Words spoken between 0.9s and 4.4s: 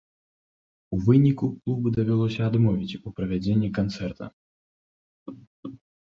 У выніку клубу давялося адмовіць у правядзенні канцэрта.